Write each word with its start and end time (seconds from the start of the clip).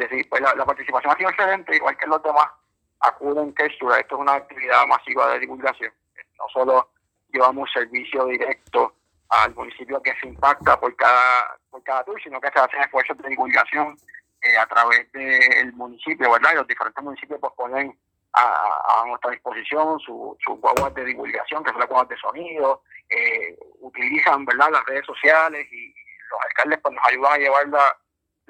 decir, 0.00 0.28
pues 0.28 0.42
la, 0.42 0.64
participación 0.64 1.12
ha 1.12 1.16
sido 1.16 1.30
excelente, 1.30 1.76
igual 1.76 1.96
que 1.96 2.06
los 2.06 2.22
demás 2.22 2.48
acuden 3.00 3.54
que 3.54 3.66
esto 3.66 3.94
es 3.94 4.12
una 4.12 4.34
actividad 4.34 4.86
masiva 4.86 5.32
de 5.32 5.40
divulgación. 5.40 5.92
No 6.38 6.44
solo 6.52 6.90
llevamos 7.32 7.70
servicio 7.72 8.26
directo 8.26 8.94
al 9.28 9.54
municipio 9.54 10.02
que 10.02 10.14
se 10.20 10.28
impacta 10.28 10.78
por 10.78 10.94
cada, 10.96 11.56
por 11.70 11.82
cada 11.82 12.04
tour, 12.04 12.20
sino 12.22 12.40
que 12.40 12.50
se 12.50 12.58
hacen 12.58 12.80
esfuerzos 12.80 13.16
de 13.18 13.28
divulgación 13.28 13.96
eh, 14.42 14.56
a 14.58 14.66
través 14.66 15.10
del 15.12 15.72
municipio, 15.74 16.32
¿verdad? 16.32 16.52
Y 16.52 16.56
los 16.56 16.66
diferentes 16.66 17.04
municipios 17.04 17.40
pues 17.40 17.52
ponen 17.56 17.96
a, 18.32 19.04
nuestra 19.06 19.30
disposición 19.30 19.98
sus 20.00 20.36
su 20.44 20.54
guaguas 20.56 20.94
de 20.94 21.04
divulgación, 21.04 21.62
que 21.64 21.70
son 21.70 21.80
las 21.80 21.88
guaguas 21.88 22.08
de 22.08 22.16
sonido, 22.16 22.82
eh, 23.08 23.56
utilizan, 23.80 24.44
¿verdad?, 24.44 24.70
las 24.70 24.86
redes 24.86 25.06
sociales 25.06 25.66
y 25.72 25.94
los 26.30 26.40
alcaldes 26.42 26.78
pues 26.82 26.94
nos 26.94 27.06
ayudan 27.06 27.32
a 27.32 27.38
llevar 27.38 27.68
la, 27.68 27.96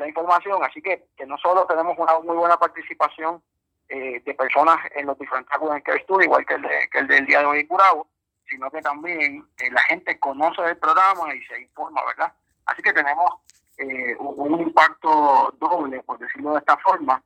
información, 0.09 0.63
así 0.63 0.81
que, 0.81 1.07
que 1.17 1.27
no 1.27 1.37
solo 1.39 1.67
tenemos 1.67 1.97
una 1.99 2.19
muy 2.21 2.37
buena 2.37 2.57
participación 2.57 3.43
eh, 3.89 4.23
de 4.25 4.35
personas 4.35 4.79
en 4.95 5.07
los 5.07 5.19
diferentes 5.19 5.53
acuerdos 5.55 5.83
que 5.85 5.93
estudio, 5.93 6.27
igual 6.27 6.47
que 6.47 6.55
el, 6.55 6.63
que 6.91 6.99
el 6.99 7.07
del 7.09 7.27
día 7.27 7.41
de 7.41 7.47
hoy 7.47 7.61
en 7.61 7.67
Curabo, 7.67 8.07
sino 8.51 8.71
que 8.71 8.83
también 8.83 9.45
eh, 9.59 9.71
la 9.71 9.83
gente 9.83 10.19
conoce 10.19 10.63
el 10.63 10.77
programa 10.77 11.35
y 11.35 11.43
se 11.45 11.61
informa, 11.61 12.05
¿verdad? 12.05 12.33
Así 12.67 12.83
que 12.83 12.93
tenemos 12.93 13.31
eh, 13.79 14.17
un, 14.19 14.61
impacto 14.61 15.55
doble, 15.59 16.03
por 16.03 16.19
decirlo 16.19 16.53
de 16.53 16.59
esta 16.59 16.77
forma, 16.79 17.23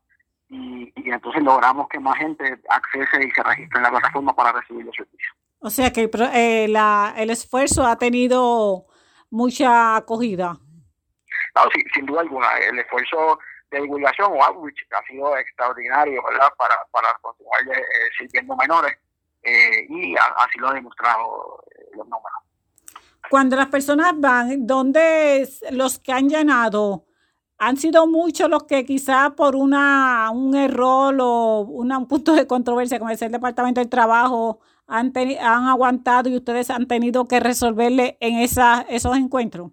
y, 0.48 0.92
entonces 0.96 1.42
logramos 1.42 1.88
que 1.88 1.98
más 1.98 2.16
gente 2.16 2.60
accese 2.68 3.26
y 3.26 3.30
se 3.30 3.42
registre 3.42 3.78
en 3.78 3.82
la 3.82 3.90
plataforma 3.90 4.34
para 4.34 4.52
recibir 4.52 4.84
los 4.84 4.94
servicios. 4.94 5.36
O 5.58 5.70
sea 5.70 5.92
que 5.92 6.10
eh, 6.34 6.68
la, 6.68 7.14
el 7.16 7.30
esfuerzo 7.30 7.84
ha 7.84 7.96
tenido 7.96 8.86
mucha 9.30 9.96
acogida. 9.96 10.58
Claro, 11.54 11.70
sin 11.94 12.04
duda 12.04 12.20
alguna. 12.20 12.58
El 12.58 12.78
esfuerzo 12.78 13.38
de 13.70 13.80
divulgación 13.80 14.32
o 14.32 14.44
outreach 14.44 14.86
ha 14.92 15.02
sido 15.06 15.36
extraordinario, 15.38 16.22
¿verdad? 16.22 16.48
Para, 16.58 16.76
para 16.90 17.08
continuar 17.22 17.60
sirviendo 18.18 18.54
menores 18.56 18.98
eh, 19.44 19.86
y 19.88 20.14
así 20.16 20.58
lo 20.58 20.68
ha 20.68 20.74
demostrado 20.74 21.62
eh, 21.70 21.90
los 21.96 22.06
números. 22.06 22.32
Cuando 23.30 23.56
las 23.56 23.68
personas 23.68 24.12
van, 24.16 24.66
¿dónde 24.66 25.48
los 25.70 25.98
que 25.98 26.12
han 26.12 26.28
llenado? 26.28 27.06
¿Han 27.58 27.76
sido 27.76 28.06
muchos 28.06 28.48
los 28.50 28.64
que 28.64 28.84
quizás 28.84 29.30
por 29.30 29.54
una 29.54 30.30
un 30.30 30.54
error 30.54 31.16
o 31.20 31.60
un 31.60 32.08
punto 32.08 32.34
de 32.34 32.46
controversia, 32.46 32.98
como 32.98 33.10
es 33.10 33.22
el 33.22 33.32
Departamento 33.32 33.80
del 33.80 33.88
Trabajo, 33.88 34.60
han, 34.86 35.12
han 35.16 35.68
aguantado 35.68 36.28
y 36.28 36.36
ustedes 36.36 36.68
han 36.70 36.86
tenido 36.86 37.26
que 37.26 37.40
resolverle 37.40 38.16
en 38.20 38.38
esa, 38.40 38.84
esos 38.88 39.16
encuentros? 39.16 39.70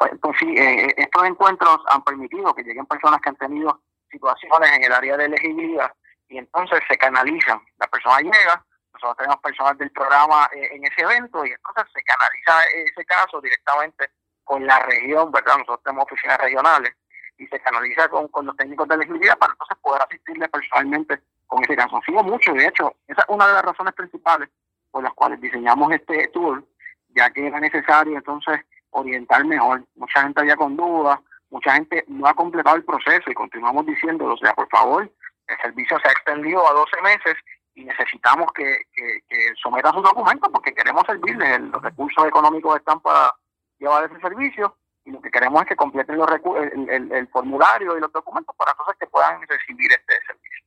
Pues, 0.00 0.12
pues 0.18 0.34
sí, 0.38 0.46
eh, 0.56 0.94
estos 0.96 1.24
encuentros 1.26 1.76
han 1.88 2.02
permitido 2.02 2.54
que 2.54 2.62
lleguen 2.62 2.86
personas 2.86 3.20
que 3.20 3.28
han 3.28 3.36
tenido 3.36 3.82
situaciones 4.10 4.70
en 4.72 4.84
el 4.84 4.92
área 4.94 5.14
de 5.18 5.26
elegibilidad 5.26 5.92
y 6.26 6.38
entonces 6.38 6.80
se 6.88 6.96
canalizan. 6.96 7.60
La 7.76 7.86
persona 7.86 8.18
llega, 8.20 8.64
nosotros 8.94 9.18
tenemos 9.18 9.36
personas 9.42 9.76
del 9.76 9.90
programa 9.90 10.48
eh, 10.54 10.70
en 10.72 10.86
ese 10.86 11.02
evento 11.02 11.44
y 11.44 11.50
entonces 11.50 11.84
se 11.92 12.02
canaliza 12.02 12.64
ese 12.76 13.04
caso 13.04 13.42
directamente 13.42 14.08
con 14.42 14.66
la 14.66 14.78
región, 14.78 15.30
¿verdad? 15.32 15.58
Nosotros 15.58 15.82
tenemos 15.84 16.06
oficinas 16.10 16.38
regionales 16.38 16.94
y 17.36 17.46
se 17.48 17.60
canaliza 17.60 18.08
con, 18.08 18.28
con 18.28 18.46
los 18.46 18.56
técnicos 18.56 18.88
de 18.88 18.94
elegibilidad 18.94 19.36
para 19.36 19.52
entonces 19.52 19.76
poder 19.82 20.00
asistirle 20.00 20.48
personalmente 20.48 21.20
con 21.46 21.62
ese 21.62 21.76
caso. 21.76 22.00
Sigo 22.06 22.22
mucho, 22.22 22.54
de 22.54 22.68
hecho, 22.68 22.94
esa 23.06 23.20
es 23.20 23.28
una 23.28 23.46
de 23.48 23.52
las 23.52 23.64
razones 23.66 23.92
principales 23.92 24.48
por 24.90 25.02
las 25.02 25.12
cuales 25.12 25.38
diseñamos 25.42 25.92
este 25.92 26.28
tour, 26.28 26.64
ya 27.10 27.28
que 27.28 27.48
era 27.48 27.60
necesario 27.60 28.16
entonces 28.16 28.60
orientar 28.90 29.44
mejor. 29.44 29.84
Mucha 29.96 30.22
gente 30.22 30.40
había 30.40 30.56
con 30.56 30.76
dudas, 30.76 31.18
mucha 31.50 31.72
gente 31.72 32.04
no 32.08 32.26
ha 32.26 32.34
completado 32.34 32.76
el 32.76 32.84
proceso 32.84 33.30
y 33.30 33.34
continuamos 33.34 33.86
diciéndolo, 33.86 34.34
o 34.34 34.38
sea, 34.38 34.54
por 34.54 34.68
favor, 34.68 35.10
el 35.48 35.56
servicio 35.62 35.98
se 36.00 36.08
ha 36.08 36.12
extendido 36.12 36.66
a 36.66 36.72
12 36.72 37.02
meses 37.02 37.36
y 37.74 37.84
necesitamos 37.84 38.52
que, 38.52 38.82
que, 38.92 39.20
que 39.28 39.52
sometan 39.60 39.92
sus 39.94 40.02
documentos 40.02 40.50
porque 40.52 40.74
queremos 40.74 41.02
servirles. 41.06 41.60
Los 41.60 41.82
recursos 41.82 42.26
económicos 42.26 42.76
están 42.76 43.00
para 43.00 43.32
llevar 43.78 44.04
ese 44.04 44.20
servicio 44.20 44.76
y 45.04 45.10
lo 45.10 45.20
que 45.20 45.30
queremos 45.30 45.62
es 45.62 45.68
que 45.68 45.76
completen 45.76 46.18
los 46.18 46.28
el, 46.28 47.12
el, 47.12 47.28
formulario 47.28 47.96
y 47.96 48.00
los 48.00 48.12
documentos 48.12 48.54
para 48.56 48.74
cosas 48.74 48.96
que 48.98 49.06
puedan 49.06 49.40
recibir 49.48 49.90
este 49.90 50.14
servicio. 50.26 50.64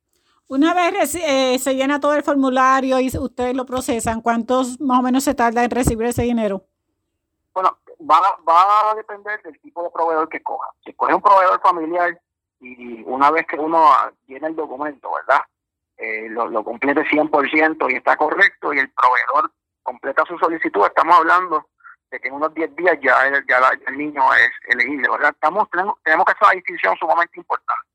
Una 0.48 0.74
vez 0.74 1.16
eh, 1.16 1.58
se 1.60 1.76
llena 1.76 2.00
todo 2.00 2.14
el 2.16 2.24
formulario 2.24 3.00
y 3.00 3.08
ustedes 3.18 3.56
lo 3.56 3.66
procesan, 3.66 4.22
¿cuántos 4.22 4.80
más 4.82 5.00
o 5.00 5.04
menos 5.04 5.24
se 5.24 5.36
tarda 5.36 5.64
en 5.64 5.72
recibir 5.72 6.08
ese 6.08 6.24
dinero? 6.24 6.66
Bueno, 7.54 7.78
va, 8.10 8.20
va 8.48 8.92
a 8.92 8.96
depender 8.96 9.42
del 9.44 9.60
tipo 9.60 9.84
de 9.84 9.90
proveedor 9.90 10.30
que 10.30 10.42
coja. 10.42 10.70
Si 10.86 10.94
coge 10.94 11.14
un 11.14 11.22
proveedor 11.22 11.62
familiar, 11.62 12.20
y 12.60 13.04
una 13.04 13.30
vez 13.32 13.46
que 13.46 13.58
uno 13.58 13.92
tiene 14.26 14.48
el 14.48 14.56
documento, 14.56 15.12
¿verdad? 15.14 15.44
Eh, 15.98 16.28
lo, 16.30 16.48
lo 16.48 16.64
complete 16.64 17.02
100% 17.02 17.92
y 17.92 17.96
está 17.96 18.16
correcto 18.16 18.74
y 18.74 18.80
el 18.80 18.90
proveedor 18.92 19.52
completa 19.84 20.24
su 20.26 20.38
solicitud, 20.38 20.86
estamos 20.86 21.18
hablando 21.18 21.68
de 22.10 22.20
que 22.20 22.30
en 22.30 22.36
unos 22.36 22.54
10 22.54 22.76
días 22.76 22.98
ya, 23.02 23.28
el, 23.28 23.46
ya 23.48 23.60
el 23.88 23.98
niño 23.98 24.22
es 24.34 24.52
elegible, 24.70 25.10
¿verdad? 25.10 25.32
Estamos, 25.32 25.70
tenemos, 25.70 25.96
tenemos 26.04 26.26
que 26.26 26.32
hacer 26.32 26.48
una 26.48 26.56
distinción 26.56 26.96
sumamente 26.98 27.40
importante. 27.40 27.88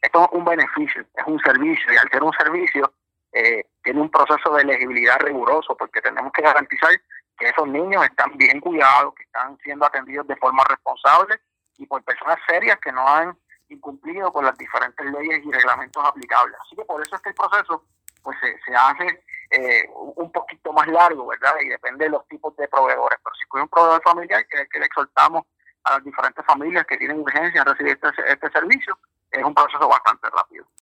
Esto 0.00 0.24
es 0.24 0.28
un 0.32 0.44
beneficio, 0.44 1.04
es 1.14 1.26
un 1.26 1.38
servicio 1.40 1.92
y 1.92 1.96
al 1.96 2.10
ser 2.10 2.22
un 2.22 2.32
servicio 2.32 2.92
eh, 3.32 3.64
tiene 3.82 4.00
un 4.00 4.10
proceso 4.10 4.54
de 4.54 4.62
elegibilidad 4.62 5.18
riguroso 5.20 5.76
porque 5.76 6.00
tenemos 6.00 6.32
que 6.32 6.42
garantizar 6.42 6.90
que 7.38 7.48
esos 7.48 7.68
niños 7.68 8.04
están 8.04 8.36
bien 8.36 8.60
cuidados, 8.60 9.14
que 9.14 9.24
están 9.24 9.58
siendo 9.58 9.86
atendidos 9.86 10.26
de 10.26 10.36
forma 10.36 10.64
responsable 10.64 11.40
y 11.78 11.86
por 11.86 12.02
personas 12.02 12.38
serias 12.46 12.78
que 12.80 12.92
no 12.92 13.06
han 13.06 13.36
incumplido 13.68 14.32
con 14.32 14.44
las 14.44 14.56
diferentes 14.56 15.04
leyes 15.06 15.44
y 15.44 15.52
reglamentos 15.52 16.04
aplicables. 16.04 16.56
Así 16.62 16.76
que 16.76 16.84
por 16.84 17.02
eso 17.02 17.16
es 17.16 17.22
que 17.22 17.30
el 17.30 17.34
proceso 17.34 17.84
pues 18.22 18.36
se, 18.40 18.74
hace 18.74 19.22
eh, 19.50 19.88
un 20.16 20.32
poquito 20.32 20.72
más 20.72 20.86
largo, 20.88 21.26
¿verdad? 21.26 21.54
Y 21.62 21.68
depende 21.68 22.06
de 22.06 22.10
los 22.10 22.26
tipos 22.28 22.56
de 22.56 22.66
proveedores. 22.68 23.18
Pero 23.22 23.36
si 23.36 23.44
hay 23.54 23.62
un 23.62 23.68
proveedor 23.68 24.02
familiar, 24.02 24.46
que 24.46 24.66
que 24.68 24.78
le 24.80 24.86
exhortamos 24.86 25.44
a 25.84 25.94
las 25.94 26.04
diferentes 26.04 26.44
familias 26.44 26.84
que 26.86 26.96
tienen 26.96 27.20
urgencia 27.20 27.60
en 27.60 27.66
recibir 27.66 27.92
este, 28.02 28.32
este 28.32 28.50
servicio, 28.50 28.98
es 29.30 29.44
un 29.44 29.54
proceso 29.54 29.88
bastante 29.88 30.28
rápido. 30.30 30.66